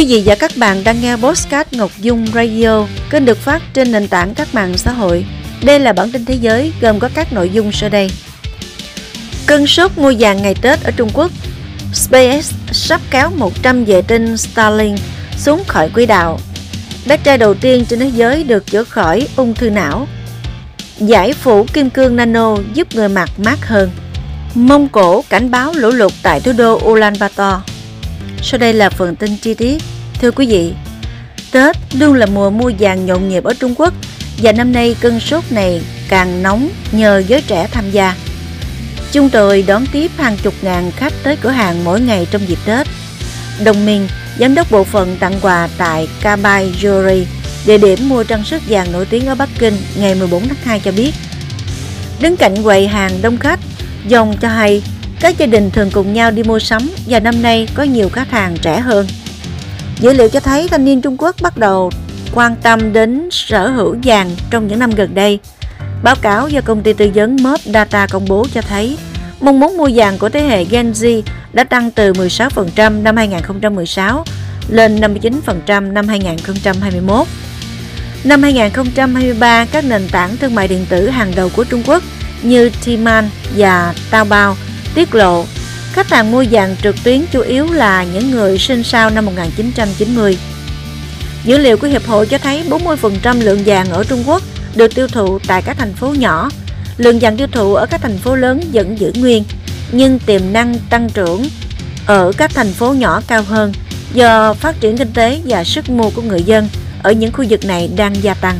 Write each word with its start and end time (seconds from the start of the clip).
Quý 0.00 0.06
vị 0.06 0.22
và 0.26 0.34
các 0.34 0.50
bạn 0.56 0.84
đang 0.84 1.00
nghe 1.00 1.16
Postcard 1.16 1.72
Ngọc 1.72 1.90
Dung 1.98 2.26
Radio, 2.34 2.86
kênh 3.10 3.24
được 3.24 3.38
phát 3.38 3.62
trên 3.74 3.92
nền 3.92 4.08
tảng 4.08 4.34
các 4.34 4.54
mạng 4.54 4.78
xã 4.78 4.92
hội. 4.92 5.24
Đây 5.62 5.80
là 5.80 5.92
bản 5.92 6.10
tin 6.12 6.24
thế 6.24 6.34
giới 6.34 6.72
gồm 6.80 6.98
có 6.98 7.08
các 7.14 7.32
nội 7.32 7.50
dung 7.50 7.72
sau 7.72 7.88
đây. 7.88 8.10
Cơn 9.46 9.66
sốt 9.66 9.90
mua 9.96 10.12
vàng 10.18 10.42
ngày 10.42 10.54
Tết 10.62 10.82
ở 10.82 10.90
Trung 10.90 11.10
Quốc 11.14 11.30
SpaceX 11.92 12.52
sắp 12.72 13.00
kéo 13.10 13.30
100 13.36 13.84
vệ 13.84 14.02
tinh 14.02 14.36
Starlink 14.36 14.98
xuống 15.36 15.64
khỏi 15.66 15.90
quỹ 15.94 16.06
đạo. 16.06 16.38
Bé 17.06 17.16
trai 17.16 17.38
đầu 17.38 17.54
tiên 17.54 17.84
trên 17.88 17.98
thế 17.98 18.10
giới 18.14 18.44
được 18.44 18.66
chữa 18.66 18.84
khỏi 18.84 19.28
ung 19.36 19.54
thư 19.54 19.70
não. 19.70 20.08
Giải 20.98 21.32
phủ 21.32 21.66
kim 21.72 21.90
cương 21.90 22.16
nano 22.16 22.56
giúp 22.74 22.94
người 22.94 23.08
mặt 23.08 23.30
mát 23.38 23.66
hơn. 23.66 23.90
Mông 24.54 24.88
Cổ 24.88 25.24
cảnh 25.28 25.50
báo 25.50 25.72
lũ 25.72 25.90
lụt 25.90 26.12
tại 26.22 26.40
thủ 26.40 26.52
đô 26.52 26.80
Ulaanbaatar. 26.84 27.69
Sau 28.42 28.58
đây 28.58 28.72
là 28.72 28.90
phần 28.90 29.16
tin 29.16 29.36
chi 29.36 29.54
tiết. 29.54 29.82
Thưa 30.20 30.30
quý 30.30 30.46
vị, 30.46 30.72
Tết 31.52 31.76
luôn 31.94 32.14
là 32.14 32.26
mùa 32.26 32.50
mua 32.50 32.72
vàng 32.78 33.06
nhộn 33.06 33.28
nhịp 33.28 33.44
ở 33.44 33.54
Trung 33.54 33.74
Quốc 33.78 33.94
và 34.42 34.52
năm 34.52 34.72
nay 34.72 34.96
cơn 35.00 35.20
sốt 35.20 35.44
này 35.50 35.82
càng 36.08 36.42
nóng 36.42 36.68
nhờ 36.92 37.22
giới 37.28 37.42
trẻ 37.42 37.68
tham 37.72 37.90
gia. 37.90 38.14
Chúng 39.12 39.30
tôi 39.30 39.64
đón 39.66 39.86
tiếp 39.92 40.10
hàng 40.18 40.36
chục 40.42 40.54
ngàn 40.62 40.90
khách 40.96 41.12
tới 41.22 41.36
cửa 41.36 41.50
hàng 41.50 41.84
mỗi 41.84 42.00
ngày 42.00 42.26
trong 42.30 42.48
dịp 42.48 42.58
Tết. 42.66 42.86
Đồng 43.64 43.86
minh, 43.86 44.08
giám 44.38 44.54
đốc 44.54 44.70
bộ 44.70 44.84
phận 44.84 45.16
tặng 45.20 45.38
quà 45.42 45.68
tại 45.78 46.08
Kabai 46.22 46.72
Jewelry, 46.80 47.24
địa 47.66 47.78
điểm 47.78 48.08
mua 48.08 48.24
trang 48.24 48.44
sức 48.44 48.62
vàng 48.68 48.92
nổi 48.92 49.06
tiếng 49.06 49.26
ở 49.26 49.34
Bắc 49.34 49.48
Kinh 49.58 49.74
ngày 49.96 50.14
14 50.14 50.48
tháng 50.48 50.58
2 50.64 50.80
cho 50.80 50.92
biết. 50.92 51.14
Đứng 52.20 52.36
cạnh 52.36 52.62
quầy 52.62 52.88
hàng 52.88 53.22
đông 53.22 53.38
khách, 53.38 53.60
dòng 54.08 54.36
cho 54.40 54.48
hay 54.48 54.82
các 55.20 55.38
gia 55.38 55.46
đình 55.46 55.70
thường 55.70 55.90
cùng 55.92 56.12
nhau 56.12 56.30
đi 56.30 56.42
mua 56.42 56.58
sắm 56.58 56.90
và 57.06 57.20
năm 57.20 57.42
nay 57.42 57.68
có 57.74 57.82
nhiều 57.82 58.08
khách 58.08 58.30
hàng 58.30 58.56
trẻ 58.62 58.80
hơn. 58.80 59.06
Dữ 60.00 60.12
liệu 60.12 60.28
cho 60.28 60.40
thấy 60.40 60.68
thanh 60.68 60.84
niên 60.84 61.00
Trung 61.00 61.16
Quốc 61.18 61.36
bắt 61.42 61.58
đầu 61.58 61.90
quan 62.34 62.56
tâm 62.62 62.92
đến 62.92 63.28
sở 63.30 63.68
hữu 63.68 63.96
vàng 64.04 64.30
trong 64.50 64.68
những 64.68 64.78
năm 64.78 64.90
gần 64.90 65.14
đây. 65.14 65.38
Báo 66.02 66.14
cáo 66.22 66.48
do 66.48 66.60
công 66.60 66.82
ty 66.82 66.92
tư 66.92 67.10
vấn 67.14 67.36
Mob 67.42 67.60
Data 67.64 68.06
công 68.06 68.24
bố 68.28 68.46
cho 68.54 68.62
thấy 68.62 68.96
mong 69.40 69.60
muốn 69.60 69.76
mua 69.76 69.90
vàng 69.94 70.18
của 70.18 70.28
thế 70.28 70.42
hệ 70.42 70.64
Gen 70.64 70.92
Z 70.92 71.22
đã 71.52 71.64
tăng 71.64 71.90
từ 71.90 72.12
16% 72.12 73.02
năm 73.02 73.16
2016 73.16 74.24
lên 74.68 75.00
59% 75.00 75.92
năm 75.92 76.08
2021. 76.08 77.26
Năm 78.24 78.42
2023, 78.42 79.64
các 79.64 79.84
nền 79.84 80.08
tảng 80.12 80.36
thương 80.36 80.54
mại 80.54 80.68
điện 80.68 80.86
tử 80.88 81.08
hàng 81.08 81.32
đầu 81.36 81.50
của 81.56 81.64
Trung 81.64 81.82
Quốc 81.86 82.02
như 82.42 82.70
Tmall 82.84 83.26
và 83.56 83.94
Taobao 84.10 84.56
tiết 84.94 85.14
lộ 85.14 85.44
khách 85.92 86.10
hàng 86.10 86.30
mua 86.30 86.44
vàng 86.50 86.76
trực 86.82 86.96
tuyến 87.04 87.24
chủ 87.32 87.40
yếu 87.40 87.66
là 87.72 88.04
những 88.04 88.30
người 88.30 88.58
sinh 88.58 88.82
sau 88.82 89.10
năm 89.10 89.26
1990. 89.26 90.38
Dữ 91.44 91.58
liệu 91.58 91.76
của 91.76 91.86
Hiệp 91.86 92.06
hội 92.06 92.26
cho 92.26 92.38
thấy 92.38 92.64
40% 92.68 93.44
lượng 93.44 93.62
vàng 93.66 93.90
ở 93.90 94.04
Trung 94.04 94.22
Quốc 94.26 94.42
được 94.74 94.94
tiêu 94.94 95.08
thụ 95.08 95.38
tại 95.46 95.62
các 95.62 95.76
thành 95.78 95.94
phố 95.94 96.14
nhỏ. 96.14 96.50
Lượng 96.96 97.18
vàng 97.20 97.36
tiêu 97.36 97.46
thụ 97.52 97.74
ở 97.74 97.86
các 97.86 98.00
thành 98.02 98.18
phố 98.18 98.36
lớn 98.36 98.60
vẫn 98.72 98.98
giữ 98.98 99.12
nguyên, 99.16 99.44
nhưng 99.92 100.18
tiềm 100.18 100.52
năng 100.52 100.78
tăng 100.90 101.10
trưởng 101.10 101.48
ở 102.06 102.32
các 102.36 102.50
thành 102.54 102.72
phố 102.72 102.92
nhỏ 102.92 103.22
cao 103.26 103.42
hơn 103.42 103.72
do 104.14 104.54
phát 104.54 104.80
triển 104.80 104.98
kinh 104.98 105.12
tế 105.12 105.40
và 105.44 105.64
sức 105.64 105.90
mua 105.90 106.10
của 106.10 106.22
người 106.22 106.42
dân 106.42 106.68
ở 107.02 107.12
những 107.12 107.32
khu 107.32 107.44
vực 107.48 107.64
này 107.64 107.90
đang 107.96 108.22
gia 108.22 108.34
tăng. 108.34 108.58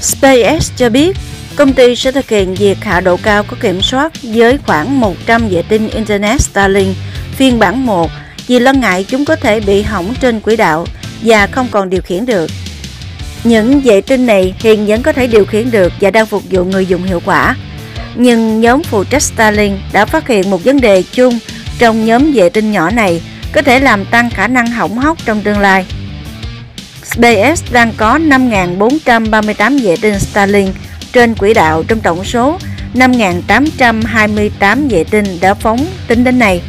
SpaceX 0.00 0.70
cho 0.76 0.88
biết 0.88 1.16
Công 1.58 1.72
ty 1.72 1.96
sẽ 1.96 2.12
thực 2.12 2.28
hiện 2.28 2.54
việc 2.54 2.84
hạ 2.84 3.00
độ 3.00 3.16
cao 3.22 3.42
có 3.42 3.56
kiểm 3.60 3.82
soát 3.82 4.12
với 4.22 4.58
khoảng 4.66 5.00
100 5.00 5.48
vệ 5.48 5.62
tinh 5.62 5.88
Internet 5.88 6.40
Starlink 6.40 6.96
phiên 7.32 7.58
bản 7.58 7.86
1 7.86 8.10
vì 8.46 8.58
lo 8.58 8.72
ngại 8.72 9.04
chúng 9.08 9.24
có 9.24 9.36
thể 9.36 9.60
bị 9.60 9.82
hỏng 9.82 10.14
trên 10.20 10.40
quỹ 10.40 10.56
đạo 10.56 10.86
và 11.22 11.46
không 11.46 11.68
còn 11.70 11.90
điều 11.90 12.02
khiển 12.02 12.26
được. 12.26 12.50
Những 13.44 13.80
vệ 13.80 14.00
tinh 14.00 14.26
này 14.26 14.54
hiện 14.58 14.86
vẫn 14.86 15.02
có 15.02 15.12
thể 15.12 15.26
điều 15.26 15.44
khiển 15.44 15.70
được 15.70 15.92
và 16.00 16.10
đang 16.10 16.26
phục 16.26 16.42
vụ 16.50 16.64
người 16.64 16.86
dùng 16.86 17.02
hiệu 17.02 17.20
quả. 17.24 17.56
Nhưng 18.14 18.60
nhóm 18.60 18.82
phụ 18.82 19.04
trách 19.04 19.22
Starlink 19.22 19.78
đã 19.92 20.04
phát 20.04 20.28
hiện 20.28 20.50
một 20.50 20.64
vấn 20.64 20.80
đề 20.80 21.02
chung 21.12 21.38
trong 21.78 22.06
nhóm 22.06 22.32
vệ 22.32 22.48
tinh 22.48 22.72
nhỏ 22.72 22.90
này 22.90 23.22
có 23.52 23.62
thể 23.62 23.80
làm 23.80 24.04
tăng 24.04 24.30
khả 24.30 24.48
năng 24.48 24.66
hỏng 24.66 24.98
hóc 24.98 25.18
trong 25.24 25.42
tương 25.42 25.58
lai. 25.58 25.86
SpaceX 27.04 27.62
đang 27.72 27.92
có 27.96 28.18
5.438 28.18 29.84
vệ 29.84 29.96
tinh 29.96 30.20
Starlink 30.20 30.74
trên 31.18 31.34
quỹ 31.34 31.54
đạo 31.54 31.82
trong 31.88 32.00
tổng 32.00 32.24
số 32.24 32.58
5.828 32.94 34.88
vệ 34.88 35.04
tinh 35.04 35.38
đã 35.40 35.54
phóng 35.54 35.86
tính 36.06 36.24
đến 36.24 36.38
nay. 36.38 36.62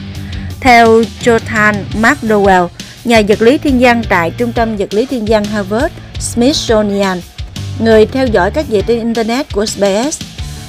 Theo 0.59 1.03
Jonathan 1.23 1.73
McDowell, 2.01 2.67
nhà 3.05 3.21
vật 3.27 3.41
lý 3.41 3.57
thiên 3.57 3.77
văn 3.79 4.01
tại 4.09 4.31
Trung 4.31 4.51
tâm 4.51 4.77
vật 4.77 4.93
lý 4.93 5.05
thiên 5.05 5.25
văn 5.27 5.45
Harvard 5.45 5.93
Smithsonian, 6.19 7.21
người 7.79 8.05
theo 8.05 8.27
dõi 8.27 8.51
các 8.51 8.65
vệ 8.69 8.81
tinh 8.81 8.99
Internet 8.99 9.53
của 9.53 9.65
SpaceX, 9.65 10.21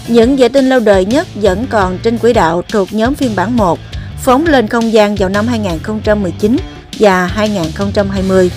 những 0.08 0.36
vệ 0.36 0.48
tinh 0.48 0.68
lâu 0.68 0.80
đời 0.80 1.04
nhất 1.04 1.26
vẫn 1.34 1.66
còn 1.70 1.98
trên 2.02 2.18
quỹ 2.18 2.32
đạo 2.32 2.62
thuộc 2.68 2.92
nhóm 2.92 3.14
phiên 3.14 3.36
bản 3.36 3.56
1, 3.56 3.78
phóng 4.22 4.46
lên 4.46 4.68
không 4.68 4.92
gian 4.92 5.14
vào 5.14 5.28
năm 5.28 5.46
2019 5.46 6.56
và 6.98 7.26
2020. 7.26 8.50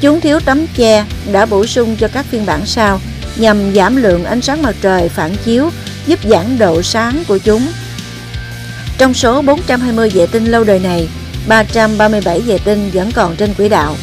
Chúng 0.00 0.20
thiếu 0.20 0.40
tấm 0.40 0.66
che 0.76 1.04
đã 1.32 1.46
bổ 1.46 1.66
sung 1.66 1.96
cho 1.96 2.08
các 2.08 2.26
phiên 2.26 2.46
bản 2.46 2.66
sau– 2.66 3.00
nhằm 3.36 3.74
giảm 3.74 3.96
lượng 3.96 4.24
ánh 4.24 4.40
sáng 4.40 4.62
mặt 4.62 4.76
trời 4.80 5.08
phản 5.08 5.34
chiếu 5.44 5.70
giúp 6.06 6.18
giảm 6.30 6.58
độ 6.58 6.82
sáng 6.82 7.24
của 7.28 7.38
chúng. 7.38 7.66
Trong 8.98 9.14
số 9.14 9.42
420 9.42 10.10
vệ 10.14 10.26
tinh 10.26 10.44
lâu 10.44 10.64
đời 10.64 10.78
này, 10.78 11.08
337 11.48 12.40
vệ 12.40 12.58
tinh 12.58 12.90
vẫn 12.92 13.10
còn 13.14 13.36
trên 13.36 13.54
quỹ 13.54 13.68
đạo. 13.68 13.96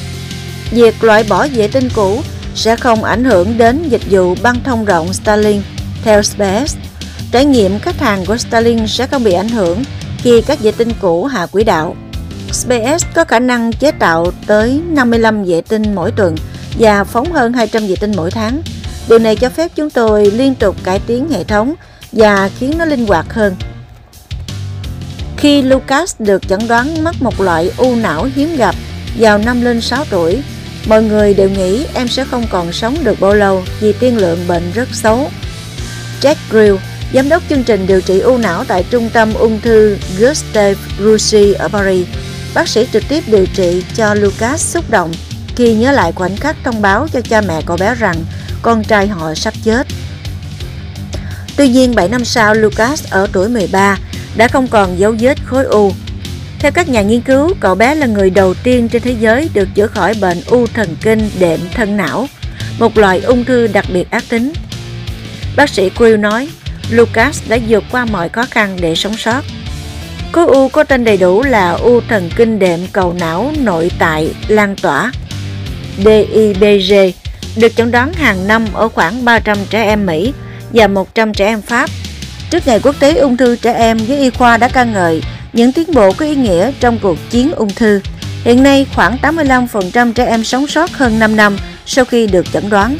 Việc 0.72 1.04
loại 1.04 1.24
bỏ 1.30 1.48
vệ 1.48 1.68
tinh 1.68 1.90
cũ 1.96 2.22
sẽ 2.56 2.76
không 2.76 3.04
ảnh 3.04 3.24
hưởng 3.24 3.58
đến 3.58 3.90
dịch 3.90 4.02
vụ 4.10 4.36
băng 4.42 4.64
thông 4.64 4.86
rộng 4.86 5.14
Starlink 5.14 5.64
theo 6.04 6.24
SpaceX. 6.24 6.76
Trải 7.32 7.46
nghiệm 7.46 7.80
khách 7.80 8.00
hàng 8.00 8.26
của 8.26 8.38
Starlink 8.38 8.90
sẽ 8.90 9.08
không 9.08 9.24
bị 9.24 9.34
ảnh 9.34 9.50
hưởng 9.50 9.84
khi 10.18 10.42
các 10.42 10.60
vệ 10.60 10.72
tinh 10.72 10.92
cũ 11.02 11.26
hạ 11.26 11.46
quỹ 11.46 11.64
đạo. 11.64 11.96
SpaceX 12.52 13.06
có 13.14 13.24
khả 13.24 13.40
năng 13.40 13.72
chế 13.74 13.92
tạo 13.92 14.32
tới 14.48 14.82
55 14.90 15.44
vệ 15.44 15.62
tinh 15.62 15.96
mỗi 15.96 16.12
tuần 16.12 16.36
và 16.80 17.04
phóng 17.04 17.32
hơn 17.32 17.54
200 17.54 17.88
vệ 17.88 17.96
tinh 17.96 18.12
mỗi 18.16 18.32
tháng. 18.32 18.62
Điều 19.10 19.20
này 19.20 19.36
cho 19.36 19.50
phép 19.50 19.72
chúng 19.76 19.90
tôi 19.90 20.32
liên 20.32 20.56
tục 20.56 20.76
cải 20.84 21.00
tiến 21.08 21.30
hệ 21.30 21.44
thống 21.44 21.74
và 22.12 22.50
khiến 22.60 22.74
nó 22.78 22.86
linh 22.86 23.08
hoạt 23.08 23.34
hơn. 23.34 23.56
Khi 25.38 25.62
Lucas 25.62 26.16
được 26.20 26.48
chẩn 26.48 26.68
đoán 26.68 27.04
mắc 27.04 27.16
một 27.20 27.42
loại 27.42 27.72
u 27.78 27.96
não 27.96 28.28
hiếm 28.36 28.56
gặp 28.58 28.76
vào 29.18 29.38
năm 29.38 29.62
lên 29.62 29.82
6 29.82 30.06
tuổi, 30.10 30.42
mọi 30.86 31.04
người 31.04 31.34
đều 31.34 31.50
nghĩ 31.50 31.86
em 31.94 32.08
sẽ 32.08 32.26
không 32.26 32.46
còn 32.50 32.72
sống 32.72 32.98
được 33.04 33.20
bao 33.20 33.34
lâu 33.34 33.64
vì 33.80 33.94
tiên 33.94 34.18
lượng 34.18 34.40
bệnh 34.48 34.72
rất 34.72 34.90
xấu. 34.92 35.30
Jack 36.22 36.36
Grill, 36.50 36.76
giám 37.14 37.30
đốc 37.30 37.44
chương 37.50 37.64
trình 37.64 37.88
điều 37.88 38.02
trị 38.02 38.20
u 38.20 38.38
não 38.38 38.64
tại 38.68 38.86
trung 38.90 39.10
tâm 39.14 39.34
ung 39.34 39.62
thư 39.62 39.98
Gustave 40.20 40.76
Roussy 41.00 41.54
ở 41.54 41.68
Paris, 41.68 42.08
bác 42.54 42.68
sĩ 42.68 42.88
trực 42.94 43.04
tiếp 43.10 43.24
điều 43.28 43.46
trị 43.54 43.84
cho 43.96 44.14
Lucas 44.14 44.74
xúc 44.74 44.90
động 44.90 45.12
khi 45.56 45.74
nhớ 45.74 45.92
lại 45.92 46.12
khoảnh 46.12 46.38
khắc 46.38 46.56
thông 46.64 46.82
báo 46.82 47.08
cho 47.14 47.22
cha 47.22 47.42
mẹ 47.42 47.62
cậu 47.66 47.78
bé 47.78 47.96
rằng 47.96 48.16
con 48.62 48.84
trai 48.84 49.08
họ 49.08 49.34
sắp 49.36 49.54
chết. 49.64 49.88
Tuy 51.56 51.70
nhiên 51.70 51.96
7 51.96 52.10
năm 52.10 52.26
sau, 52.26 52.54
Lucas 52.54 53.04
ở 53.10 53.28
tuổi 53.32 53.50
13 53.50 53.98
đã 54.36 54.48
không 54.48 54.68
còn 54.68 55.00
dấu 55.00 55.16
vết 55.20 55.38
khối 55.46 55.66
u. 55.66 55.92
Theo 56.60 56.72
các 56.72 56.90
nhà 56.90 57.02
nghiên 57.02 57.22
cứu, 57.22 57.54
cậu 57.60 57.76
bé 57.76 57.96
là 57.96 58.06
người 58.06 58.30
đầu 58.30 58.54
tiên 58.54 58.90
trên 58.90 59.02
thế 59.02 59.16
giới 59.20 59.50
được 59.54 59.68
chữa 59.76 59.88
khỏi 59.88 60.14
bệnh 60.22 60.38
u 60.48 60.68
thần 60.68 60.96
kinh 61.02 61.30
đệm 61.40 61.60
thân 61.74 61.98
não, 61.98 62.28
một 62.80 62.98
loại 62.98 63.20
ung 63.22 63.46
thư 63.46 63.68
đặc 63.68 63.86
biệt 63.94 64.12
ác 64.12 64.24
tính. 64.30 64.54
Bác 65.56 65.70
sĩ 65.70 65.90
Quill 65.90 66.18
nói, 66.18 66.50
Lucas 66.90 67.42
đã 67.48 67.58
vượt 67.68 67.84
qua 67.92 68.06
mọi 68.06 68.30
khó 68.30 68.46
khăn 68.52 68.78
để 68.82 68.96
sống 68.96 69.18
sót. 69.18 69.42
Khối 70.32 70.46
u 70.46 70.70
có 70.70 70.84
tên 70.84 71.04
đầy 71.04 71.18
đủ 71.18 71.44
là 71.44 71.72
u 71.72 72.02
thần 72.02 72.30
kinh 72.36 72.60
đệm 72.60 72.80
cầu 72.92 73.16
não 73.20 73.52
nội 73.64 73.92
tại 74.00 74.34
lan 74.48 74.76
tỏa 74.76 75.12
DIBG 75.98 76.94
được 77.56 77.76
chẩn 77.76 77.92
đoán 77.92 78.14
hàng 78.14 78.48
năm 78.48 78.66
ở 78.74 78.90
khoảng 78.90 79.26
300 79.26 79.58
trẻ 79.70 79.84
em 79.84 80.06
Mỹ 80.06 80.34
và 80.74 80.88
100 80.88 81.34
trẻ 81.34 81.46
em 81.46 81.62
Pháp. 81.62 81.90
Trước 82.50 82.68
ngày 82.68 82.80
quốc 82.80 82.96
tế 83.00 83.18
ung 83.18 83.38
thư 83.38 83.56
trẻ 83.56 83.74
em 83.74 83.98
giới 83.98 84.20
y 84.20 84.30
khoa 84.30 84.58
đã 84.58 84.68
ca 84.68 84.84
ngợi 84.84 85.22
những 85.54 85.72
tiến 85.72 85.94
bộ 85.94 86.12
có 86.12 86.26
ý 86.26 86.36
nghĩa 86.36 86.72
trong 86.80 87.00
cuộc 87.00 87.18
chiến 87.30 87.52
ung 87.52 87.70
thư. 87.70 88.02
Hiện 88.44 88.64
nay, 88.64 88.86
khoảng 88.96 89.18
85% 89.22 90.14
trẻ 90.14 90.26
em 90.26 90.44
sống 90.44 90.68
sót 90.68 90.92
hơn 90.92 91.20
5 91.20 91.36
năm 91.36 91.58
sau 91.86 92.06
khi 92.06 92.28
được 92.28 92.46
chẩn 92.54 92.70
đoán. 92.70 92.98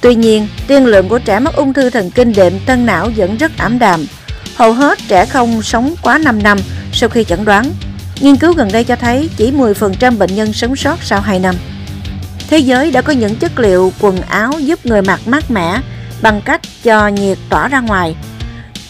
Tuy 0.00 0.14
nhiên, 0.14 0.48
tiên 0.66 0.86
lượng 0.86 1.08
của 1.08 1.18
trẻ 1.18 1.38
mắc 1.38 1.56
ung 1.56 1.72
thư 1.72 1.90
thần 1.90 2.10
kinh 2.10 2.32
đệm 2.32 2.52
tân 2.66 2.86
não 2.86 3.10
vẫn 3.16 3.36
rất 3.36 3.52
ảm 3.56 3.78
đạm. 3.78 4.06
Hầu 4.54 4.72
hết 4.72 4.98
trẻ 5.08 5.26
không 5.26 5.62
sống 5.62 5.94
quá 6.02 6.18
5 6.18 6.42
năm 6.42 6.58
sau 6.92 7.08
khi 7.08 7.24
chẩn 7.24 7.44
đoán. 7.44 7.72
Nghiên 8.20 8.36
cứu 8.36 8.52
gần 8.52 8.72
đây 8.72 8.84
cho 8.84 8.96
thấy 8.96 9.30
chỉ 9.36 9.50
10% 9.50 10.18
bệnh 10.18 10.34
nhân 10.34 10.52
sống 10.52 10.76
sót 10.76 11.02
sau 11.02 11.20
2 11.20 11.38
năm. 11.38 11.54
Thế 12.54 12.60
giới 12.60 12.90
đã 12.90 13.02
có 13.02 13.12
những 13.12 13.36
chất 13.36 13.58
liệu 13.58 13.92
quần 14.00 14.22
áo 14.22 14.52
giúp 14.60 14.86
người 14.86 15.02
mặc 15.02 15.20
mát 15.26 15.50
mẻ 15.50 15.80
bằng 16.22 16.40
cách 16.44 16.60
cho 16.82 17.08
nhiệt 17.08 17.38
tỏa 17.48 17.68
ra 17.68 17.80
ngoài. 17.80 18.16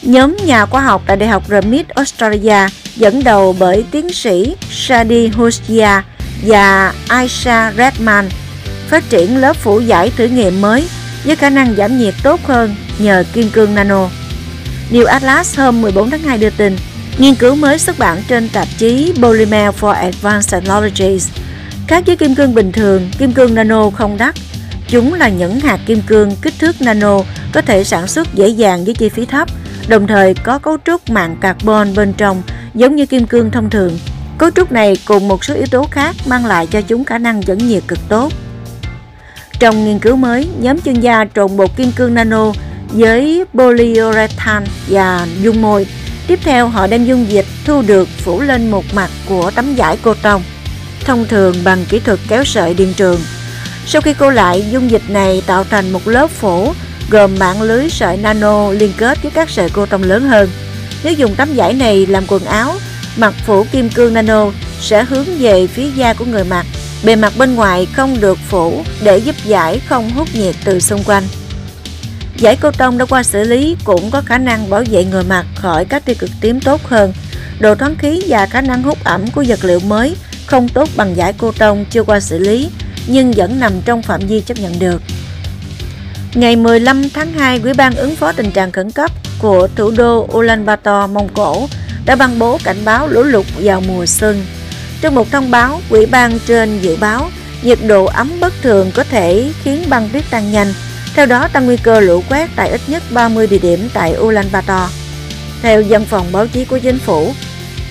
Nhóm 0.03 0.37
nhà 0.45 0.67
khoa 0.67 0.81
học 0.81 1.03
tại 1.07 1.17
Đại 1.17 1.29
học 1.29 1.43
Remit 1.49 1.89
Australia 1.89 2.67
dẫn 2.97 3.25
đầu 3.25 3.57
bởi 3.59 3.85
tiến 3.91 4.13
sĩ 4.13 4.57
Shadi 4.71 5.29
Hoskia 5.29 6.03
và 6.47 6.95
Aisha 7.09 7.73
Redman 7.73 8.29
phát 8.89 9.05
triển 9.11 9.37
lớp 9.37 9.57
phủ 9.57 9.81
giải 9.81 10.13
thử 10.17 10.25
nghiệm 10.25 10.61
mới 10.61 10.89
với 11.25 11.37
khả 11.37 11.51
năng 11.51 11.75
giảm 11.77 11.99
nhiệt 11.99 12.15
tốt 12.23 12.41
hơn 12.45 12.75
nhờ 12.99 13.25
kim 13.33 13.51
cương 13.51 13.75
nano. 13.75 14.09
New 14.91 15.07
Atlas 15.07 15.59
hôm 15.59 15.83
14 15.83 16.11
tháng 16.11 16.23
2 16.23 16.39
đưa 16.39 16.51
tin, 16.51 16.77
nghiên 17.19 17.35
cứu 17.35 17.55
mới 17.55 17.79
xuất 17.79 17.99
bản 17.99 18.23
trên 18.29 18.49
tạp 18.49 18.69
chí 18.79 19.13
Polymer 19.23 19.75
for 19.81 19.93
Advanced 19.93 20.53
Technologies. 20.53 21.29
Khác 21.87 22.05
với 22.07 22.17
kim 22.17 22.35
cương 22.35 22.55
bình 22.55 22.73
thường, 22.73 23.11
kim 23.19 23.33
cương 23.33 23.55
nano 23.55 23.91
không 23.91 24.17
đắt. 24.17 24.35
Chúng 24.89 25.15
là 25.15 25.29
những 25.29 25.61
hạt 25.61 25.79
kim 25.87 26.03
cương 26.07 26.37
kích 26.43 26.55
thước 26.59 26.81
nano 26.81 27.21
có 27.53 27.61
thể 27.61 27.85
sản 27.85 28.07
xuất 28.07 28.35
dễ 28.35 28.49
dàng 28.49 28.85
với 28.85 28.95
chi 28.95 29.09
phí 29.09 29.27
thấp, 29.27 29.49
đồng 29.89 30.07
thời 30.07 30.35
có 30.35 30.59
cấu 30.59 30.77
trúc 30.85 31.11
mạng 31.11 31.37
carbon 31.41 31.95
bên 31.95 32.13
trong 32.13 32.43
giống 32.75 32.97
như 32.97 33.07
kim 33.07 33.27
cương 33.27 33.51
thông 33.51 33.71
thường. 33.71 33.99
Cấu 34.39 34.51
trúc 34.51 34.73
này 34.73 34.97
cùng 35.05 35.29
một 35.29 35.45
số 35.45 35.55
yếu 35.55 35.67
tố 35.67 35.85
khác 35.91 36.17
mang 36.27 36.47
lại 36.47 36.67
cho 36.67 36.81
chúng 36.81 37.05
khả 37.05 37.19
năng 37.19 37.43
dẫn 37.43 37.59
nhiệt 37.59 37.83
cực 37.89 37.99
tốt. 38.09 38.33
Trong 39.59 39.85
nghiên 39.85 39.99
cứu 39.99 40.17
mới, 40.17 40.49
nhóm 40.61 40.81
chuyên 40.81 41.01
gia 41.01 41.25
trộn 41.35 41.57
bột 41.57 41.71
kim 41.77 41.93
cương 41.93 42.15
nano 42.15 42.53
với 42.89 43.45
polyurethane 43.55 44.67
và 44.89 45.27
dung 45.43 45.63
môi. 45.63 45.87
Tiếp 46.27 46.39
theo, 46.43 46.69
họ 46.69 46.87
đem 46.87 47.05
dung 47.05 47.27
dịch 47.29 47.47
thu 47.65 47.83
được 47.83 48.09
phủ 48.09 48.41
lên 48.41 48.71
một 48.71 48.85
mặt 48.95 49.11
của 49.29 49.51
tấm 49.55 49.75
vải 49.77 49.99
cô 50.03 50.15
tông, 50.23 50.43
thông 51.05 51.27
thường 51.29 51.55
bằng 51.65 51.85
kỹ 51.89 51.99
thuật 51.99 52.19
kéo 52.29 52.45
sợi 52.45 52.75
điện 52.75 52.95
trường. 52.97 53.21
Sau 53.87 54.03
khi 54.03 54.15
cô 54.19 54.31
lại, 54.31 54.65
dung 54.71 54.91
dịch 54.91 55.03
này 55.09 55.43
tạo 55.47 55.65
thành 55.65 55.93
một 55.93 56.09
lớp 56.09 56.31
phủ 56.31 56.73
gồm 57.11 57.35
mạng 57.39 57.63
lưới 57.63 57.91
sợi 57.91 58.17
nano 58.17 58.71
liên 58.71 58.93
kết 58.97 59.23
với 59.23 59.31
các 59.35 59.51
sợi 59.51 59.69
cô 59.71 59.87
tông 59.87 60.03
lớn 60.03 60.29
hơn. 60.29 60.51
Nếu 61.05 61.13
dùng 61.13 61.35
tấm 61.35 61.49
vải 61.55 61.73
này 61.73 62.07
làm 62.07 62.25
quần 62.29 62.45
áo, 62.45 62.75
mặt 63.17 63.35
phủ 63.47 63.67
kim 63.73 63.91
cương 63.91 64.15
nano 64.15 64.51
sẽ 64.81 65.05
hướng 65.05 65.27
về 65.39 65.67
phía 65.67 65.91
da 65.91 66.15
của 66.15 66.25
người 66.25 66.45
mặc. 66.45 66.67
Bề 67.05 67.17
mặt 67.17 67.33
bên 67.39 67.55
ngoài 67.55 67.87
không 67.93 68.21
được 68.21 68.39
phủ 68.49 68.83
để 69.03 69.19
giúp 69.19 69.37
vải 69.45 69.81
không 69.89 70.11
hút 70.11 70.29
nhiệt 70.35 70.55
từ 70.65 70.81
xung 70.81 71.05
quanh. 71.05 71.23
Giải 72.37 72.57
cô 72.61 72.71
tông 72.71 72.99
đã 72.99 73.05
qua 73.05 73.23
xử 73.23 73.43
lý 73.43 73.77
cũng 73.85 74.11
có 74.11 74.23
khả 74.27 74.39
năng 74.39 74.71
bảo 74.71 74.85
vệ 74.91 75.05
người 75.05 75.25
mặc 75.25 75.47
khỏi 75.55 75.85
các 75.85 76.05
tia 76.05 76.15
cực 76.15 76.31
tím 76.41 76.61
tốt 76.61 76.81
hơn. 76.85 77.13
Độ 77.59 77.75
thoáng 77.75 77.97
khí 77.97 78.23
và 78.29 78.47
khả 78.47 78.61
năng 78.61 78.83
hút 78.83 79.05
ẩm 79.05 79.27
của 79.35 79.45
vật 79.49 79.65
liệu 79.65 79.81
mới 79.81 80.17
không 80.47 80.69
tốt 80.69 80.89
bằng 80.97 81.17
giải 81.17 81.35
cô 81.39 81.53
tông 81.53 81.85
chưa 81.91 82.03
qua 82.03 82.21
xử 82.21 82.39
lý 82.39 82.69
nhưng 83.07 83.33
vẫn 83.33 83.61
nằm 83.61 83.73
trong 83.85 84.03
phạm 84.03 84.21
vi 84.21 84.41
chấp 84.41 84.59
nhận 84.59 84.79
được. 84.79 85.03
Ngày 86.35 86.57
15 86.57 87.09
tháng 87.15 87.33
2, 87.33 87.61
Ủy 87.65 87.75
ban 87.75 87.95
ứng 87.95 88.17
phó 88.17 88.33
tình 88.33 88.51
trạng 88.51 88.73
khẩn 88.73 88.91
cấp 88.91 89.11
của 89.39 89.69
thủ 89.77 89.91
đô 89.91 90.29
Ulaanbaatar, 90.33 91.11
Mông 91.11 91.29
Cổ 91.35 91.69
đã 92.07 92.17
ban 92.17 92.39
bố 92.39 92.59
cảnh 92.65 92.85
báo 92.85 93.09
lũ 93.09 93.23
lụt 93.23 93.47
vào 93.59 93.81
mùa 93.81 94.07
xuân. 94.07 94.47
Trong 95.01 95.15
một 95.15 95.31
thông 95.31 95.51
báo, 95.51 95.81
Ủy 95.91 96.07
ban 96.07 96.39
trên 96.47 96.79
dự 96.81 96.97
báo 96.97 97.31
nhiệt 97.63 97.79
độ 97.87 98.05
ấm 98.05 98.33
bất 98.41 98.53
thường 98.63 98.91
có 98.95 99.05
thể 99.05 99.53
khiến 99.63 99.85
băng 99.89 100.09
tuyết 100.13 100.25
tan 100.31 100.53
nhanh, 100.53 100.75
theo 101.15 101.27
đó 101.27 101.49
tăng 101.53 101.67
nguy 101.67 101.77
cơ 101.77 102.01
lũ 102.01 102.23
quét 102.29 102.51
tại 102.57 102.71
ít 102.71 102.81
nhất 102.87 103.03
30 103.11 103.47
địa 103.47 103.59
điểm 103.59 103.89
tại 103.95 104.17
Ulaanbaatar. 104.17 104.91
Theo 105.63 105.83
văn 105.89 106.05
phòng 106.05 106.27
báo 106.33 106.47
chí 106.47 106.65
của 106.65 106.79
chính 106.79 106.99
phủ, 106.99 107.35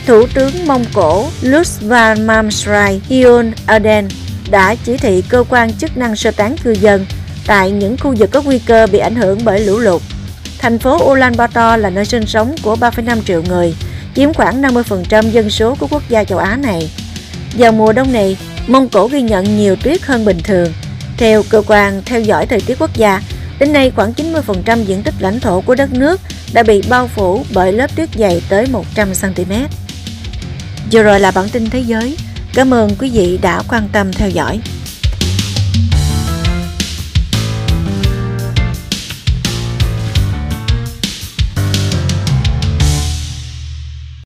Thủ 0.07 0.27
tướng 0.33 0.67
Mông 0.67 0.85
Cổ 0.93 1.27
Lutvan 1.41 2.27
Mamsrai 2.27 3.01
Hyun 3.07 3.51
Aden 3.65 4.07
đã 4.51 4.75
chỉ 4.85 4.97
thị 4.97 5.23
cơ 5.29 5.43
quan 5.49 5.73
chức 5.73 5.97
năng 5.97 6.15
sơ 6.15 6.31
tán 6.31 6.55
cư 6.63 6.71
dân 6.71 7.05
tại 7.47 7.71
những 7.71 7.97
khu 7.97 8.15
vực 8.17 8.29
có 8.31 8.41
nguy 8.41 8.59
cơ 8.59 8.87
bị 8.87 8.99
ảnh 8.99 9.15
hưởng 9.15 9.39
bởi 9.43 9.59
lũ 9.59 9.79
lụt. 9.79 10.01
Thành 10.59 10.79
phố 10.79 11.11
Ulaanbaatar 11.11 11.79
là 11.79 11.89
nơi 11.89 12.05
sinh 12.05 12.25
sống 12.25 12.55
của 12.63 12.75
3,5 12.75 13.21
triệu 13.21 13.41
người, 13.43 13.75
chiếm 14.15 14.33
khoảng 14.33 14.61
50% 14.61 15.29
dân 15.29 15.49
số 15.49 15.75
của 15.79 15.87
quốc 15.91 16.03
gia 16.09 16.23
châu 16.23 16.39
Á 16.39 16.55
này. 16.55 16.91
Vào 17.57 17.71
mùa 17.71 17.93
đông 17.93 18.11
này, 18.11 18.37
Mông 18.67 18.89
Cổ 18.89 19.07
ghi 19.07 19.21
nhận 19.21 19.57
nhiều 19.57 19.75
tuyết 19.75 20.01
hơn 20.01 20.25
bình 20.25 20.39
thường. 20.43 20.73
Theo 21.17 21.43
cơ 21.49 21.61
quan 21.67 22.01
theo 22.05 22.21
dõi 22.21 22.45
thời 22.45 22.61
tiết 22.61 22.79
quốc 22.79 22.95
gia, 22.95 23.21
đến 23.59 23.73
nay 23.73 23.91
khoảng 23.95 24.13
90% 24.13 24.83
diện 24.83 25.03
tích 25.03 25.15
lãnh 25.19 25.39
thổ 25.39 25.61
của 25.61 25.75
đất 25.75 25.93
nước 25.93 26.21
đã 26.53 26.63
bị 26.63 26.81
bao 26.89 27.07
phủ 27.07 27.45
bởi 27.53 27.73
lớp 27.73 27.95
tuyết 27.95 28.09
dày 28.19 28.41
tới 28.49 28.65
100cm. 28.95 29.67
Vừa 30.93 31.03
rồi 31.03 31.19
là 31.19 31.31
bản 31.31 31.49
tin 31.49 31.69
thế 31.69 31.79
giới. 31.79 32.17
Cảm 32.53 32.73
ơn 32.73 32.89
quý 32.99 33.09
vị 33.09 33.39
đã 33.41 33.61
quan 33.69 33.87
tâm 33.93 34.13
theo 34.13 34.29
dõi. 34.29 34.59